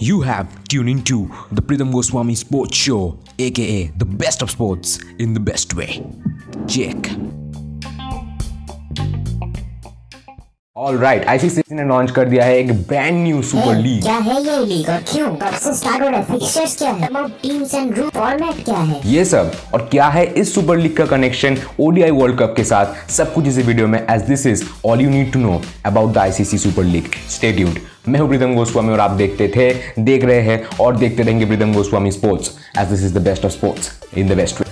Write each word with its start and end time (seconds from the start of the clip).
You 0.00 0.22
have 0.22 0.64
tuned 0.64 0.88
into 0.88 1.30
the 1.52 1.62
Pritham 1.62 1.92
Goswami 1.92 2.34
Sports 2.34 2.76
Show, 2.76 3.18
aka 3.38 3.92
the 3.96 4.04
best 4.04 4.42
of 4.42 4.50
sports 4.50 4.98
in 5.18 5.34
the 5.34 5.40
best 5.40 5.74
way. 5.74 6.02
Check. 6.66 6.96
All 10.80 10.96
right 10.98 11.24
ICC 11.28 11.62
ने 11.70 11.84
launch 11.84 12.10
कर 12.10 12.28
दिया 12.28 12.44
है 12.44 12.56
एक 12.58 12.72
brand 12.82 13.22
new 13.22 13.40
super 13.42 13.74
league 13.76 14.02
क्या 14.02 14.14
है 14.18 14.40
ये 14.42 14.58
league 14.66 14.88
और 14.90 15.02
क्यों? 15.10 15.28
कब 15.36 15.54
से 15.54 15.74
स्टार्ट 15.74 16.02
हो 16.02 16.08
रहा 16.08 16.18
है? 16.18 16.24
फिक्चर्स 16.24 16.76
क्या 16.76 16.90
है? 16.90 17.06
About 17.06 17.30
teams 17.42 17.74
and 17.74 17.98
rule 17.98 18.08
format 18.14 18.64
क्या 18.64 18.76
है? 18.76 19.00
ये 19.06 19.24
सब 19.24 19.52
और 19.74 19.86
क्या 19.90 20.06
है 20.08 20.24
इस 20.34 20.54
सुपर 20.54 20.78
लीग 20.78 20.96
का 20.96 21.06
कनेक्शन 21.06 21.58
ओडीआई 21.80 22.10
वर्ल्ड 22.10 22.38
कप 22.38 22.54
के 22.56 22.64
साथ? 22.64 23.10
सब 23.10 23.34
कुछ 23.34 23.46
इस 23.46 23.58
वीडियो 23.58 23.88
में. 23.88 23.98
As 24.00 24.22
this 24.22 24.46
is 24.46 24.64
all 24.86 25.00
you 25.00 25.10
need 25.10 25.32
to 25.32 25.40
know 25.40 25.60
about 25.86 26.12
the 26.14 26.18
ICC 26.18 26.58
super 26.58 26.84
league 26.84 27.14
stay 27.30 27.52
tuned 27.52 27.78
मैं 28.08 28.20
हूँ 28.20 28.28
प्रीतम 28.28 28.54
गोस्वामी 28.54 28.92
और 28.92 29.00
आप 29.00 29.10
देखते 29.16 29.52
थे 29.56 29.72
देख 30.02 30.24
रहे 30.24 30.40
हैं 30.42 30.62
और 30.80 30.96
देखते 30.96 31.22
रहेंगे 31.22 31.46
Pritam 31.46 31.74
Goswami 31.74 32.12
sports 32.12 32.52
as 32.78 32.88
this 32.88 33.04
is 33.04 33.18
the 33.18 33.22
best 33.24 33.44
of 33.44 33.52
sports 33.52 33.92
in 34.18 34.28
the 34.28 34.36
best 34.36 34.69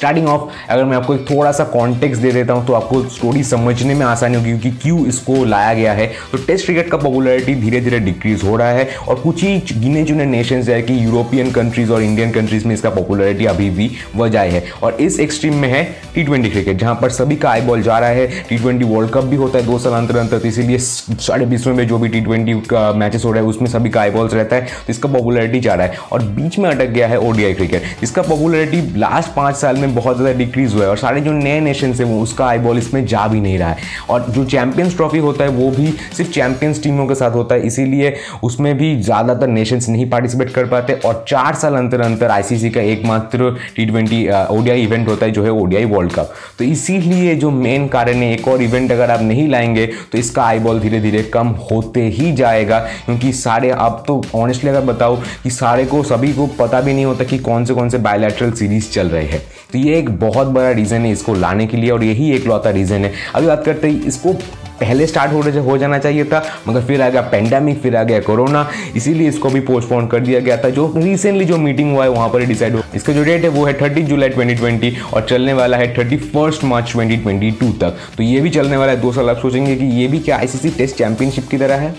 starting 0.00 0.26
of 0.28 0.42
अगर 0.70 0.84
मैं 0.84 0.96
आपको 0.96 1.14
एक 1.14 1.24
थोड़ा 1.30 1.50
सा 1.52 1.64
कॉन्टेक्स्ट 1.72 2.22
दे 2.22 2.30
देता 2.32 2.52
हूँ 2.52 2.66
तो 2.66 2.72
आपको 2.72 3.02
स्टोरी 3.06 3.42
समझने 3.44 3.94
में 3.94 4.04
आसानी 4.06 4.36
होगी, 4.36 4.50
क्योंकि 4.50 4.70
क्यों 4.82 5.06
इसको 5.06 5.44
लाया 5.44 5.74
गया 5.74 5.92
है। 5.92 6.06
तो 6.32 6.38
टेस्ट 6.46 6.64
क्रिकेट 6.66 6.88
का 6.90 6.96
पॉपुलरिटी 6.98 7.54
धीरे 7.54 7.80
धीरे 7.80 7.98
डिक्रीज 8.00 8.44
हो 8.44 8.56
रहा 8.56 8.68
है, 8.68 8.86
और 8.98 9.20
कुछ 9.20 9.42
ही 9.44 9.58
गिने 9.72 10.04
चुने 10.04 10.26
नेशंस 10.26 10.68
है 10.68 10.80
कि 10.82 10.94
यूरोपियन 11.04 11.50
कंट्रीज़ 11.52 11.92
और 11.92 12.02
इंडियन 12.02 12.30
कंट्रीज़ 12.32 12.66
में 12.68 12.74
इसका 12.74 12.90
पॉपुलरिटी 12.90 13.46
अभी 13.46 13.68
भी 13.70 13.90
वजह 14.16 14.40
है। 14.52 14.62
और 14.82 14.96
इस 15.00 15.18
एक्सट्रीम 15.20 15.56
में 15.56 15.68
है 15.68 15.82
टी 16.14 16.22
ट्वेंटी 16.22 16.50
क्रिकेट 16.50 16.78
जहाँ 16.78 16.94
पर 17.02 17.10
सभी 17.10 17.36
का 17.36 17.50
आई 17.50 17.60
बॉल 17.60 17.82
जा 17.82 17.98
रहा 17.98 18.08
है। 18.10 18.26
टी 18.48 18.58
ट्वेंटी 18.58 18.84
वर्ल्ड 18.86 19.10
कप 19.10 19.24
भी 19.24 19.36
होता 19.36 19.58
है, 19.58 19.64
दो 19.66 19.78
साल 19.78 19.92
अंतर 19.92 20.16
अंतर 20.16 20.38
तो 20.38 20.48
इसीलिए 20.48 20.78
साढ़े 20.78 21.46
बीसवें 21.46 21.74
में 21.74 21.86
जो 21.88 21.98
भी 21.98 22.08
टी 22.08 22.20
ट्वेंटी 22.20 22.54
का 22.70 22.92
मैचेस 22.94 23.24
हो 23.24 23.32
रहा 23.32 23.42
है, 23.42 23.48
उसमें 23.48 23.68
सभी 23.70 23.90
का 23.90 24.00
आई 24.00 24.10
बॉल्स 24.10 24.34
रहता 24.34 24.56
है 24.56 24.62
तो 24.62 24.90
इसका 24.90 25.08
पॉपुलरिटी 25.10 25.60
जा 25.60 25.74
रहा 25.74 25.86
है। 25.86 25.98
और 26.12 26.22
बीच 26.32 26.58
में 26.58 26.70
अटक 26.70 26.88
गया 26.88 27.08
है 27.08 27.18
ओडीआई 27.20 27.54
क्रिकेट 27.54 28.02
इसका 28.02 28.22
पॉपुलरिटी 28.22 28.82
लास्ट 28.98 29.34
पाँच 29.36 29.56
साल 29.56 29.76
में 29.76 29.89
बहुत 29.90 30.16
ज़्यादा 30.16 30.38
डिक्रीज 30.38 30.74
हुआ 30.74 30.82
है 30.82 30.88
और 30.90 30.96
सारे 30.98 31.20
जो 31.20 31.32
नए 31.32 31.60
नेशन 31.60 31.92
है 31.92 32.04
वो 32.04 32.20
उसका 32.22 32.46
आई 32.46 32.58
बॉल 32.58 32.78
इसमें 32.78 33.04
जा 33.06 33.26
भी 33.28 33.40
नहीं 33.40 33.58
रहा 33.58 33.68
है। 33.68 33.88
और 34.10 34.26
जो 34.30 34.44
चैंपियंस 34.46 34.96
ट्रॉफी 34.96 35.18
होता 35.18 35.44
है 35.44 35.50
वो 35.52 35.70
भी 35.70 35.86
सिर्फ़ 36.16 36.30
चैंपियंस 36.32 36.82
टीमों 36.82 37.06
के 37.06 37.14
साथ 37.14 37.30
होता 37.32 37.54
है, 37.54 37.66
इसीलिए 37.66 38.14
उसमें 38.42 38.76
भी 38.78 38.94
ज़्यादातर 38.98 39.48
नेशंस 39.48 39.88
नहीं 39.88 40.08
पार्टिसिपेट 40.10 40.50
कर 40.50 40.66
पाते। 40.66 40.94
और 40.96 41.24
चार 41.28 41.54
साल 41.54 41.74
अंतर 41.76 42.00
अंतर 42.00 42.30
आईसीसी 42.30 42.70
का 42.70 42.80
एकमात्र 42.82 43.50
टी 43.76 43.86
ट्वेंटी 43.86 44.26
ओडीआई 44.50 44.82
इवेंट 44.82 45.08
होता 45.08 45.26
है 45.26 45.32
जो 45.32 45.44
है 45.44 45.50
ओडीआई 45.52 45.84
वर्ल्ड 45.86 46.12
कप 46.12 46.32
तो 46.58 46.64
इसीलिए 46.64 47.34
जो 47.36 47.50
मेन 47.52 47.86
कारण 47.88 48.16
है, 48.16 48.32
एक 48.32 48.48
और 48.48 48.62
इवेंट 48.62 48.92
अगर 48.92 49.10
आप 49.10 49.22
नहीं 49.22 49.48
लाएँगे 49.48 49.86
तो 50.12 50.18
इसका 50.18 50.44
आई 50.44 50.58
बॉल 50.58 50.80
धीरे 50.80 51.00
धीरे 51.00 51.22
कम 51.32 51.48
होते 51.70 52.06
ही 52.08 52.32
जाएगा। 52.34 52.78
क्योंकि 53.06 53.32
सारे 53.34 53.70
आप 53.70 54.04
तो 54.06 54.22
ऑनेस्टली 54.34 54.70
अगर 54.70 54.80
बताओ 54.84 55.16
कि 55.42 55.50
सारे 55.50 55.84
को, 55.84 56.02
सभी 56.04 56.32
को 56.32 56.46
पता 56.58 56.80
भी 56.80 56.92
नहीं 56.92 57.04
होता 57.04 57.24
कि 57.24 57.38
कौन 57.40 57.64
से 57.64 57.74
कौन 57.74 57.88
से 57.88 57.98
बायोलैटरल 58.00 58.52
सीरीज़ 58.52 58.90
चल 58.90 59.08
रहे 59.08 59.24
हैं। 59.24 59.42
तो 59.72 59.78
ये 59.78 59.98
एक 59.98 60.08
बहुत 60.18 60.46
बड़ा 60.48 60.70
रीज़न 60.70 61.00
है 61.00 61.12
इसको 61.12 61.34
लाने 61.34 61.66
के 61.66 61.76
लिए 61.76 61.90
और 61.90 62.04
यही 62.04 62.32
एक 62.32 62.46
लौता 62.46 62.70
रीज़न 62.70 63.04
है। 63.04 63.12
अभी 63.34 63.46
बात 63.46 63.64
करते 63.64 63.88
हैं, 63.88 64.02
इसको 64.02 64.32
पहले 64.80 65.06
स्टार्ट 65.06 65.32
हो 65.32 65.40
हो 65.62 65.76
जाना 65.78 65.98
चाहिए 65.98 66.24
था, 66.24 66.42
मगर 66.68 66.82
फिर 66.82 67.02
आ 67.02 67.08
गया 67.08 67.22
पेंडेमिक 67.22 67.80
फिर 67.80 67.96
आ 67.96 68.02
गया 68.02 68.20
कोरोना 68.20 68.66
इसीलिए 68.96 69.28
इसको 69.28 69.48
भी 69.50 69.60
पोस्टपोन 69.60 70.06
कर 70.06 70.20
दिया 70.20 70.40
गया 70.40 70.56
था। 70.56 70.70
जो 70.70 70.92
रिसेंटली 70.96 71.44
जो 71.44 71.56
मीटिंग 71.58 71.92
हुआ 71.92 72.04
है, 72.04 72.10
वहाँ 72.10 72.28
पर 72.28 72.44
डिसाइड 72.46 72.74
हुआ 72.74 72.82
इसका 72.94 73.12
जो 73.12 73.24
डेट 73.24 73.42
है, 73.42 73.48
वो 73.48 73.64
है 73.66 73.72
थर्टी 73.80 74.02
जुलाई 74.02 74.28
2020 74.30 74.96
और 75.14 75.26
चलने 75.30 75.52
वाला 75.52 75.76
है 75.76 75.92
थर्टी 75.98 76.16
फ़र्स्ट 76.16 76.64
मार्च 76.64 76.92
2022 76.92 77.78
तक। 77.80 77.98
तो 78.16 78.22
ये 78.22 78.40
भी 78.40 78.50
चलने 78.50 78.76
वाला 78.76 78.92
है। 78.92 79.00
दो 79.00 79.12
साल 79.12 79.30
आप 79.30 79.38
सोचेंगे 79.38 79.76
कि 79.76 79.84
ये 80.00 80.08
भी 80.08 80.18
क्या 80.18 80.38
आईसीसी 80.38 80.70
टेस्ट 80.70 80.96
चैंपियनशिप 80.96 81.48
की 81.50 81.58
तरह 81.58 81.74
है? 81.76 81.94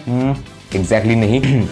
एग्जैक्टली 0.76 0.80
exactly 0.80 1.16
नहीं। 1.18 1.68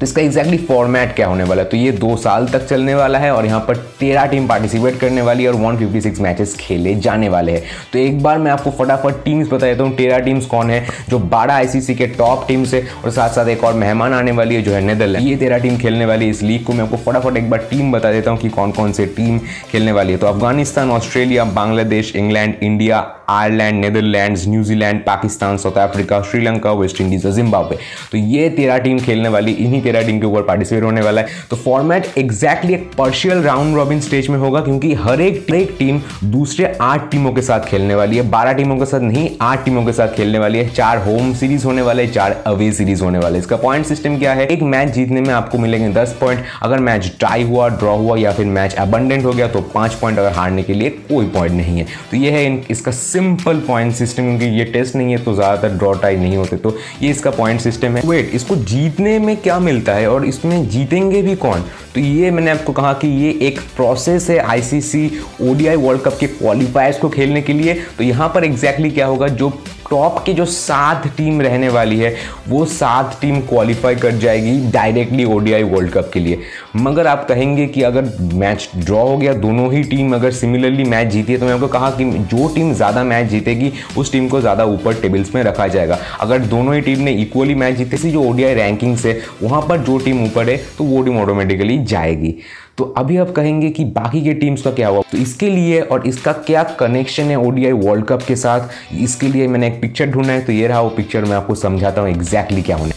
तो 0.00 0.04
इसका 0.04 0.22
एग्जैक्टली 0.22 0.56
फॉर्मेट 0.58 1.14
क्या 1.14 1.26
होने 1.26 1.44
वाला 1.44 1.62
है? 1.62 1.68
तो 1.68 1.76
ये 1.76 1.90
दो 1.92 2.16
साल 2.16 2.46
तक 2.48 2.64
चलने 2.66 2.94
वाला 2.94 3.18
है 3.18 3.32
और 3.34 3.46
यहाँ 3.46 3.60
पर 3.60 3.76
तेरह 4.00 4.26
टीम 4.26 4.46
पार्टिसिपेट 4.48 4.98
करने 5.00 5.22
वाली 5.22 5.44
है 5.44 5.50
और 5.50 5.56
156 5.56 6.20
मैचेस 6.20 6.56
खेले 6.60 6.94
जाने 6.96 7.28
वाले 7.28 7.52
हैं। 7.52 7.62
तो 7.92 7.98
एक 7.98 8.22
बार 8.22 8.38
मैं 8.38 8.50
आपको 8.50 8.70
फटाफट 8.78 9.22
टीम्स 9.24 9.48
बता 9.48 9.66
देता 9.66 9.84
हूँ, 9.84 9.94
तेरह 9.96 10.18
टीम्स 10.18 10.46
कौन 10.46 10.70
है, 10.70 10.86
जो 11.08 11.18
बारह 11.18 11.54
आईसीसी 11.54 11.94
के 11.94 12.06
टॉप 12.06 12.46
टीम्स 12.48 12.74
है 12.74 12.82
और 13.04 13.10
साथ 13.10 13.30
साथ 13.30 13.48
एक 13.48 13.64
और 13.64 13.74
मेहमान 13.74 14.14
आने 14.14 14.32
वाली 14.32 14.54
है, 14.54 14.62
जो 14.62 14.72
है 14.72 14.80
नेदरलैंड 14.80 15.26
ये 15.26 15.36
तेरह 15.36 15.58
टीम 15.58 15.76
खेलने 15.76 16.06
वाली 16.06 16.24
है, 16.24 16.30
इस 16.30 16.42
लीग 16.42 16.64
को 16.64 16.72
मैं 16.72 16.84
आपको 16.84 16.96
फटाफट 17.04 17.36
एक 17.36 17.50
बार 17.50 17.66
टीम 17.70 17.92
बता 17.92 18.12
देता 18.12 18.30
हूँ 18.30 18.38
कि 18.38 18.48
कौन 18.48 18.72
कौन 18.72 18.92
से 18.92 19.06
टीम 19.16 19.38
खेलने 19.72 19.92
वाली 19.92 20.12
है। 20.12 20.18
तो 20.18 20.26
Afghanistan, 20.26 20.90
Australia, 20.90 21.44
Bangladesh, 21.44 22.16
England, 22.16 22.54
India, 22.62 23.06
Ireland, 23.30 23.80
Netherlands, 23.80 24.46
New Zealand, 24.48 25.04
Pakistan, 25.04 25.56
South 25.56 25.76
Africa, 25.78 26.20
Sri Lanka, 26.22 26.72
West 26.72 27.00
Indies 27.00 27.26
और 27.26 27.32
जिम्बाब्वे। 27.32 27.78
तो 28.12 28.18
ये 28.18 28.48
तेरह 28.50 28.78
टीम 28.78 28.98
खेलने 28.98 29.28
वाली 29.28 29.52
इन्हीं 29.52 29.82
तेरह 29.90 30.06
टीम 30.06 30.20
के 30.20 30.26
ऊपर 30.26 30.42
पार्टिसिपेट 30.44 30.84
होने 30.84 31.00
वाला 31.00 31.20
है। 31.20 31.28
तो 31.50 31.56
फॉर्मेट 31.58 32.06
एग्जैक्टली 32.18 32.74
एक 32.74 32.90
पर्शियल 32.98 33.42
राउंड 33.42 33.76
रॉबिन 33.76 34.00
स्टेज 34.00 34.28
में 34.28 34.38
होगा, 34.38 34.60
क्योंकि 34.60 34.92
हर 34.96 35.20
एक 35.20 35.46
एक 35.50 35.74
टीम 35.78 36.00
दूसरे 36.26 36.64
आठ 36.80 37.10
टीमों 37.10 37.32
के 37.32 37.42
साथ 37.42 37.64
खेलने 37.68 37.94
वाली 37.94 38.16
है। 38.16 38.22
बारह 38.30 38.52
टीमों 38.52 38.76
के 38.76 38.86
साथ 38.86 39.00
नहीं, 39.00 39.28
आठ 39.42 39.64
टीमों 39.64 39.84
के 39.84 39.92
साथ 39.92 40.14
खेलने 40.16 40.38
वाली 40.38 40.58
है। 40.58 40.68
चार 40.70 40.98
होम 40.98 41.32
सीरीज़ 41.34 41.64
होने 41.64 41.82
वाले 41.82 42.06
चार 42.08 42.32
अवे 42.46 42.70
सीरीज़ 42.72 43.02
होने 43.04 43.18
वाले 43.18 43.38
इसका 43.38 43.56
पॉइंट 43.56 43.86
सिस्टम 43.86 44.18
क्या 44.18 44.32
है? 44.32 44.46
एक 44.46 44.62
मैच 44.64 44.88
जीतने 44.94 45.20
में 45.20 45.32
आपको 45.34 45.58
मिलेंगे 45.58 45.88
दस 45.94 46.16
पॉइंट 46.20 46.44
अगर 46.62 46.78
मैच 46.80 47.10
टाई 47.20 47.42
हुआ 47.44 47.68
ड्रॉ 47.70 47.96
हुआ 47.96 48.16
या 48.18 48.32
फिर 48.32 48.46
मैच 48.48 48.74
अबंडेंट 48.76 49.24
हो 49.24 49.32
गया 49.32 49.48
तो 49.48 49.60
पाँच 49.74 49.94
पॉइंट 49.94 50.18
अगर 50.18 50.32
हारने 50.32 50.62
के 50.62 50.74
लिए 50.74 50.90
कोई 51.10 51.26
पॉइंट 51.28 51.54
नहीं 51.54 51.78
है। 51.78 51.86
तो 52.10 52.16
ये 52.16 52.30
है 52.30 52.44
इसका 52.70 52.90
सिंपल 52.92 53.60
पॉइंट 53.66 53.94
सिस्टम 53.94 54.28
क्योंकि 54.28 54.58
ये 54.58 54.64
टेस्ट 54.72 54.96
नहीं 54.96 55.12
है 55.12 55.18
तो 55.24 55.34
ज़्यादातर 55.34 55.76
ड्रॉ 55.78 55.92
टाई 55.94 56.16
नहीं 56.16 56.36
होते। 56.36 56.56
तो 56.58 56.76
ये 57.02 57.10
इसका 57.10 57.30
पॉइंट 57.32 57.60
सिस्टम 57.60 57.96
है। 57.96 58.02
वेट 58.06 58.30
इसको 58.34 58.56
जीतने 58.66 59.18
में 59.18 59.36
क्या 59.38 59.58
मिलता 59.80 59.92
है 59.92 60.08
और 60.08 60.24
इसमें 60.24 60.68
जीतेंगे 60.68 61.22
भी 61.22 61.34
कौन? 61.36 61.60
तो 61.94 62.00
ये 62.00 62.30
मैंने 62.30 62.50
आपको 62.50 62.72
कहा 62.72 62.92
कि 62.92 63.08
ये 63.08 63.38
एक 63.42 63.60
प्रोसेस 63.76 64.30
है 64.30 64.38
आईसीसी 64.38 65.10
ओडीआई 65.42 65.76
वर्ल्ड 65.76 66.02
कप 66.02 66.16
के 66.20 66.26
क्वालिफायर्स 66.26 66.98
को 66.98 67.08
खेलने 67.08 67.42
के 67.42 67.52
लिए। 67.52 67.74
तो 67.98 68.04
यहाँ 68.04 68.28
पर 68.28 68.44
एग्जैक्टली 68.44 68.70
exactly 68.70 68.94
क्या 68.94 69.06
होगा? 69.06 69.28
जो 69.28 69.48
टॉप 69.90 70.22
की 70.26 70.32
जो 70.32 70.44
सात 70.46 71.06
टीम 71.16 71.40
रहने 71.42 71.68
वाली 71.68 71.98
है, 71.98 72.14
वो 72.48 72.64
सात 72.66 73.16
टीम 73.20 73.40
क्वालिफाई 73.42 73.94
कर 73.96 74.12
जाएगी 74.18 74.56
डायरेक्टली 74.72 75.24
ओडीआई 75.26 75.62
वर्ल्ड 75.64 75.90
कप 75.92 76.10
के 76.12 76.20
लिए। 76.20 76.38
मगर 76.78 77.06
आप 77.06 77.26
कहेंगे 77.28 77.66
कि 77.66 77.82
अगर 77.82 78.12
मैच 78.34 78.68
ड्रॉ 78.76 79.02
हो 79.02 79.16
गया, 79.16 79.32
दोनों 79.34 79.72
ही 79.72 79.82
टीम 79.84 80.14
अगर 80.14 80.30
सिमिलरली 80.32 80.84
मैच 80.84 81.08
जीती 81.08 81.32
है 81.32 81.38
तो 81.38 81.46
मैं 81.46 81.52
आपको 81.54 81.68
कहा 81.68 81.90
कि 81.90 82.04
जो 82.04 82.48
टीम 82.54 82.72
ज़्यादा 82.74 83.04
मैच 83.04 83.28
जीतेगी, 83.28 83.72
उस 83.96 84.12
टीम 84.12 84.28
को 84.28 84.40
ज़्यादा 84.40 84.64
ऊपर 84.66 85.00
टेबल्स 85.02 85.34
में 85.34 85.42
रखा 85.42 85.66
जाएगा। 85.68 85.98
अगर 86.20 86.38
दोनों 86.46 86.74
ही 86.74 86.80
टीम 86.80 87.00
ने 87.00 87.12
इक्वली 87.22 87.54
मैच 87.56 87.76
जीते 87.76 87.96
सी 87.96 88.10
जो 88.10 88.22
ओडीआई 88.22 88.54
रैंकिंग्स 88.54 89.06
है, 89.06 89.20
वहाँ 89.42 89.60
पर 89.62 89.78
जो 89.80 89.98
टीम 89.98 90.24
ऊपर 90.24 90.50
है 90.50 90.56
तो 90.78 90.84
वो 90.84 91.02
टीम 91.02 91.20
ऑटोमेटिकली 91.20 91.78
जाएगी। 91.84 92.34
तो 92.80 92.84
अभी 92.98 93.16
आप 93.16 93.30
कहेंगे 93.30 93.68
कि 93.70 93.84
बाकी 93.86 94.20
के 94.22 94.32
टीम्स 94.34 94.62
का 94.62 94.70
क्या 94.70 94.88
हुआ? 94.88 95.00
तो 95.10 95.18
इसके 95.18 95.48
लिए 95.50 95.80
और 95.80 96.06
इसका 96.06 96.32
क्या 96.32 96.62
कनेक्शन 96.80 97.24
है 97.24 97.36
ओडीआई 97.38 97.72
वर्ल्ड 97.72 98.04
कप 98.06 98.22
के 98.28 98.36
साथ? 98.36 98.68
इसके 99.00 99.28
लिए 99.28 99.48
मैंने 99.48 99.66
एक 99.66 99.80
पिक्चर 99.80 100.06
ढूंढा 100.06 100.32
है 100.32 100.40
तो 100.40 100.52
ये 100.52 100.66
रहा 100.66 100.80
वो 100.80 100.90
पिक्चर 100.90 101.24
मैं 101.24 101.36
आपको 101.36 101.54
समझाता 101.54 102.00
हूँ 102.00 102.10
एग्जैक्टली 102.10 102.62
क्या 102.62 102.76
होने। 102.76 102.92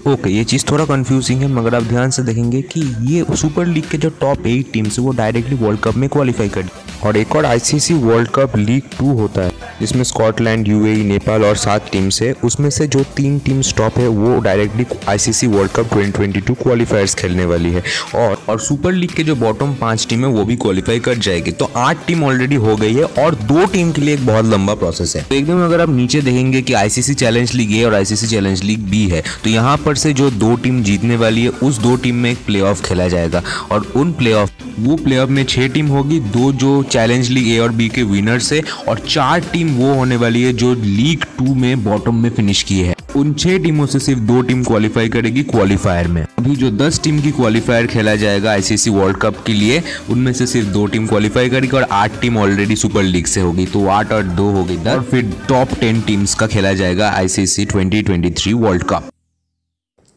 ओके 0.00 0.12
okay, 0.12 0.30
ये 0.30 0.44
चीज़ 0.44 0.64
थोड़ा 0.70 0.84
कंफ्यूजिंग 0.84 1.42
है 1.42 1.48
मगर 1.48 1.74
आप 1.74 1.82
ध्यान 1.82 2.10
से 2.10 2.22
देखेंगे 2.22 2.62
कि 2.72 2.80
ये 3.06 3.24
सुपर 3.36 3.66
लीग 3.66 3.90
के 3.90 3.98
जो 3.98 4.10
टॉप 4.20 4.46
एट 4.46 4.72
टीम्स 4.72 4.98
है 4.98 5.04
वो 5.04 5.12
डायरेक्टली 5.12 5.56
वर्ल्ड 5.56 5.80
कप 5.80 5.96
में 5.96 6.08
क्वालिफाई 6.08 6.48
कर 6.48 6.68
और 7.06 7.16
एक 7.16 7.36
और 7.36 7.46
ICC 7.46 7.94
world 7.94 8.28
cup 8.34 8.56
league 8.56 8.82
two 8.98 9.12
होता 9.12 9.42
है। 9.42 9.57
जिसमें 9.80 10.02
स्कॉटलैंड, 10.04 10.68
यूएई, 10.68 11.02
नेपाल 11.04 11.44
और 11.44 11.56
सात 11.56 11.90
टीम्स 11.92 12.20
है 12.22 12.32
उसमें 12.44 12.68
से 12.70 12.86
जो 12.86 13.02
तीन 13.16 13.38
टीम्स 13.38 13.72
टॉप 13.76 13.98
है, 13.98 14.06
वो 14.08 14.38
directly 14.40 14.86
ICC 15.08 15.46
world 15.46 15.72
cup 15.72 15.94
2022 15.94 16.54
qualifiers 16.62 17.14
खेलने 17.14 17.44
वाली 17.44 17.70
है। 17.70 17.82
और 18.16 18.36
और 18.48 18.60
सुपर 18.60 18.92
लीग 18.92 19.10
के 19.10 19.24
जो 19.24 19.36
बॉटम 19.36 19.74
पाँच 19.74 20.06
टीम 20.08 20.24
है, 20.24 20.30
वो 20.30 20.44
भी 20.44 20.56
क्वालिफाई 20.56 20.98
कर 21.00 21.18
जाएगी। 21.18 21.52
तो 21.52 21.70
आठ 21.76 22.06
टीम 22.06 22.24
ऑलरेडी 22.24 22.56
हो 22.56 22.76
गई 22.76 22.94
है 22.94 23.04
और 23.04 23.34
दो 23.44 23.64
टीम 23.66 23.92
के 23.92 24.02
लिए 24.02 24.14
एक 24.14 24.26
बहुत 24.26 24.44
लंबा 24.44 24.74
प्रोसेस 24.74 25.14
है। 25.16 25.22
तो 25.22 25.34
एकदम 25.34 25.64
अगर 25.64 25.80
आप 25.80 25.90
नीचे 25.90 26.20
देखेंगे 26.20 26.62
कि 26.62 26.72
आईसीसी 26.72 27.14
चैलेंज 27.14 27.54
लीग 27.54 27.74
ए 27.76 27.82
और 27.84 27.94
आईसीसी 27.94 28.26
चैलेंज 28.26 28.62
लीग 28.62 28.88
बी 28.90 29.06
है 29.08 29.22
तो 29.44 29.50
यहाँ 29.50 29.76
पर 29.76 29.94
से 29.96 30.12
जो 30.12 30.30
दो 30.30 30.54
टीम 30.56 30.82
जीतने 30.82 31.16
वाली 31.16 31.42
है, 31.42 31.48
उस 31.48 31.78
दो 31.78 31.96
टीम 31.96 32.14
में 32.14 32.30
एक 32.30 32.44
प्ले 32.46 32.74
खेला 32.84 33.08
जाएगा। 33.08 33.42
और 33.72 33.92
उन 33.96 34.12
प्ले 34.12 34.34
वो 34.78 34.96
प्ले 34.96 35.24
में 35.26 35.44
छह 35.44 35.66
टीम 35.68 35.86
होगी, 35.86 36.18
दो 36.20 36.50
जो 36.52 36.82
चैलेंज 36.82 37.28
लीग 37.28 37.48
ए 37.48 37.58
और 37.58 37.72
बी 37.72 37.88
के 37.88 38.02
विनर्स 38.02 38.52
है, 38.52 38.60
और 38.88 38.98
चार 39.08 39.40
टीम 39.52 39.67
वो 39.68 39.94
होने 39.94 40.16
वाली 40.16 40.42
है 40.42 40.52
जो 40.52 40.74
लीग 40.74 41.24
टू 41.38 41.54
में 41.54 41.84
बॉटम 41.84 42.14
में 42.14 42.30
फिनिश 42.30 42.62
की 42.62 42.78
है। 42.78 42.94
उन 43.16 43.32
छह 43.34 43.58
टीमों 43.58 43.86
से 43.86 43.98
सिर्फ़ 43.98 44.20
दो 44.20 44.42
टीम 44.42 44.62
क्वालिफाई 44.64 45.08
करेगी 45.08 45.42
क्वालिफायर 45.42 46.08
में। 46.08 46.22
अभी 46.38 46.56
जो 46.56 46.70
दस 46.70 47.00
टीम 47.04 47.20
की 47.20 47.30
क्वालिफायर 47.30 47.86
खेला 47.86 48.14
जाएगा 48.16 48.50
आईसीसी 48.50 48.90
वर्ल्ड 48.90 49.16
कप 49.16 49.42
के 49.46 49.52
लिए, 49.52 49.82
उनमें 50.10 50.32
से 50.32 50.46
सिर्फ़ 50.46 50.68
दो 50.68 50.86
टीम 50.86 51.06
क्वालिफाई 51.06 51.48
करेगी 51.48 51.76
और 51.76 51.86
आठ 51.92 52.20
टीम 52.20 52.38
ऑलरेडी 52.38 52.76
सुपर 52.76 53.02
लीग 53.02 53.26
से 53.26 53.40
होगी। 53.40 53.66
तो 53.66 53.86
आठ 53.86 54.12
और 54.12 54.22
दो 54.22 54.50
होगी 54.50 54.76
और 54.76 55.02
फिर 55.02 55.32
टॉप 55.48 55.74
टेन 55.80 56.00
टीम्स 56.00 56.34
का 56.34 56.46
खेला 56.46 56.72
जाएगा 56.72 57.10
आईसीसी 57.10 57.66
2023 57.66 58.52
वर्ल्ड 58.54 58.82
कप 58.82 59.10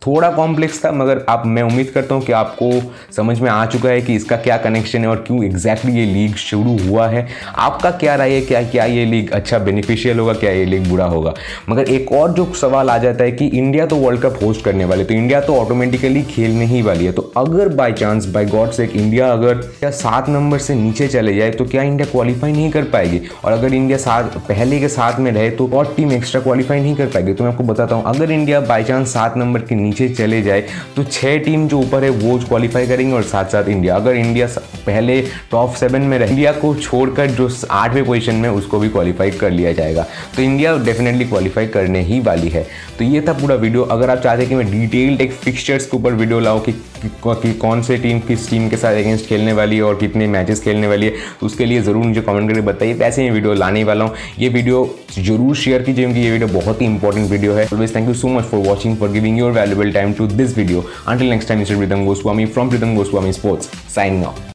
थोड़ा 0.02 0.30
कॉम्प्लेक्स 0.32 0.84
था, 0.86 0.92
मगर 0.92 1.22
आप, 1.30 1.44
मैं 1.46 1.64
उम्मीद 1.64 1.90
करता 1.90 2.16
हूँ 2.16 2.24
कि 2.24 2.32
आपको 2.32 2.72
समझ 3.16 3.40
में 3.40 3.50
आ 3.50 3.66
चुका 3.66 3.90
है 3.90 4.02
कि 4.02 4.16
इसका 4.16 4.38
क्या 4.38 4.58
कनेक्शन 4.58 5.00
है 5.00 5.08
और 5.08 5.24
क्यों 5.28 5.44
एग्जैक्टली 5.44 5.92
exactly 5.92 6.08
ये 6.08 6.14
लीग 6.14 6.36
शुरू 6.36 6.78
हुआ 6.80 7.08
है। 7.08 7.28
आपका 7.58 7.92
क्या 7.92 8.16
राय 8.16 8.32
है? 8.32 8.40
क्या 8.42 8.62
क्या 8.64 8.86
ये 8.86 9.06
लीग 9.06 9.32
अच्छा 9.32 9.58
बेनिफिशियल 9.60 10.20
होगा? 10.20 10.34
क्या 10.34 10.52
ये 10.52 10.66
लीग 10.66 10.88
बुरा 10.90 11.06
होगा? 11.06 11.34
मगर 11.70 11.90
एक 11.90 12.12
और 12.12 12.32
जो 12.34 12.46
सवाल 12.54 12.90
आ 12.90 12.98
जाता 12.98 13.24
है 13.24 13.32
कि 13.32 13.46
इंडिया 13.48 13.86
तो 13.86 13.96
वर्ल्ड 13.96 14.22
कप 14.22 14.40
होस्ट 14.44 14.64
करने 14.66 14.86
वाले 14.86 15.04
तो 15.04 15.14
इंडिया 15.14 15.42
तो 15.42 15.56
ऑटोमेटिकली 15.56 16.24
खेलने 16.24 16.66
ही 16.66 16.82
वाली 16.82 17.06
है। 17.06 17.12
तो 17.12 17.32
अगर 17.38 17.70
बाई 17.72 17.94
चांस 17.94 18.26
बाई 18.26 18.46
गॉड 18.46 18.72
से 18.72 18.86
इंडिया 18.86 19.32
अगर 19.34 19.64
या 19.84 19.90
सात 19.92 20.30
नंबर 20.30 20.58
से 20.60 20.76
नीचे 20.76 21.08
चले 21.08 21.36
जाए 21.36 21.52
तो 21.52 21.66
क्या 21.66 21.84
इंडिया 21.84 22.12
क्वालिफाई 22.12 22.52
नहीं 22.52 22.72
कर 22.72 22.84
पाएगी? 22.88 23.22
और 23.46 23.52
अगर 23.52 23.74
इंडिया 23.74 23.98
सात, 23.98 24.38
पहले 24.40 24.80
के 24.80 24.88
साथ 24.88 25.20
में 25.20 25.32
रहे 25.32 25.50
तो 25.52 25.70
और 25.70 25.94
टीम 25.98 26.12
एक्स्ट्रा 26.12 26.42
क्वालिफाई 26.42 26.82
नहीं 26.82 26.96
कर 26.96 27.06
पाएगी? 27.06 27.34
तो 27.34 27.44
मैं 27.44 27.52
आपको 27.52 27.64
बताता 27.64 27.96
हूँ, 27.96 28.04
अगर 28.06 28.32
इंडिया 28.32 28.60
बाई 28.64 28.84
चांस 28.84 29.14
सात 29.14 29.38
नंबर 29.38 29.60
के 29.62 29.76
नीचे 29.76 29.90
चले 29.92 30.42
जाए 30.42 30.62
तो 30.96 31.04
छः 31.04 31.38
टीम 31.38 31.68
जो 31.68 31.80
ऊपर 31.80 32.04
है 32.04 32.10
वो 32.10 32.38
क्वालिफाई 32.40 32.88
करेंगे 32.88 33.14
और 33.16 33.24
साथ 33.24 33.46
साथ 33.46 33.70
इंडिया 33.70 33.96
अगर 33.96 34.16
इंडिया 34.16 34.48
पहले 34.86 35.22
टॉप 35.52 35.74
सेवन 35.76 36.02
में 36.02 36.18
रहे 36.20 36.30
इंडिया 36.30 36.52
को 36.52 36.74
छोड़कर 36.76 37.32
जो 37.32 37.50
आठवें 37.72 38.04
पोजीशन 38.06 38.36
में 38.36 38.50
उसको 38.50 38.80
भी 38.80 38.90
क्वालिफाई 38.90 39.32
कर 39.32 39.52
लिया 39.52 39.72
जाएगा। 39.74 40.06
तो 40.36 40.42
इंडिया 40.42 40.78
डेफिनेटली 40.86 41.26
क्वालिफाई 41.26 41.68
करने 41.68 42.02
ही 42.04 42.20
वाली 42.20 42.50
है। 42.50 42.66
तो 42.98 43.04
ये 43.06 43.22
था 43.22 43.34
पूरा 43.34 43.56
वीडियो 43.56 43.84
अगर 43.92 44.10
आप 44.10 44.18
चाहते 44.18 44.42
हैं 44.42 44.50
कि 44.50 44.56
मैं 44.56 44.72
डिटेल्ड 44.72 45.22
एक 45.22 45.32
फिक्सचर्स 45.34 45.86
के 45.86 45.98
ऊपर 45.98 46.14
वीडियो 46.14 46.40
लाऊँ 46.40 46.62
कि, 46.62 46.72
कि, 46.72 47.54
कौन 47.54 47.82
से 47.82 47.98
टीम 47.98 48.20
किस 48.22 48.50
टीम 48.50 48.70
के 48.70 48.78
साथ 48.78 48.96
अगेंस्ट 48.96 49.28
खेलने 49.28 49.54
वाली 49.54 49.76
है 49.76 49.84
और 49.84 49.96
कितने 49.96 50.28
मैचेस 50.30 50.64
खेलने 50.64 50.88
वाली 50.88 51.06
है 51.06 51.14
तो 51.40 51.46
उसके 51.46 51.66
लिए 51.66 51.82
ज़रूर 51.82 52.06
मुझे 52.06 52.22
कमेंट 52.22 52.50
करके 52.50 52.62
बताइए। 52.62 52.94
वैसे 52.96 53.24
मैं 53.24 53.32
वीडियो 53.32 53.54
लाने 53.54 53.84
वाला 53.84 54.06
हूँ। 54.06 54.16
ये 54.40 54.50
वीडियो 54.50 54.84
ज़रूर 55.18 55.56
शेयर 55.56 55.82
कीजिए, 55.84 56.06
क्योंकि 56.06 56.20
ये 56.20 56.32
वीडियो 56.32 56.48
बहुत 56.50 56.82
ही 56.82 56.86
इंपॉर्टेंट 56.86 57.30
वीडियो 57.32 57.54
है। 57.54 57.66
Always 57.66 57.96
thank 57.96 58.08
you 58.08 58.14
so 58.14 58.28
much 58.30 58.44
for 58.46 58.66
watching 58.68 58.96
for 58.98 59.12
giving 59.12 59.40
your 59.40 59.52
valuable 59.52 59.92
time 59.92 60.14
to 60.14 60.28
this 60.28 60.58
video 60.58 60.86
until 61.08 61.30
next 61.30 61.48
time 61.48 61.60
mister 61.60 61.78
Pritam 61.78 62.06
Goswami 62.06 62.46
from 62.48 62.70
Pritam 62.70 62.96
Goswami 62.96 63.34
sports 63.34 63.70
sign 63.96 64.24
off 64.26 64.50